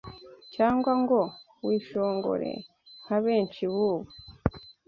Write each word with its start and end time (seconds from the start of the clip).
cyangwa 0.55 0.91
ngo 1.01 1.19
wishongore 1.67 2.51
nka 3.03 3.17
benshi 3.25 3.61
b’ubu 3.73 4.09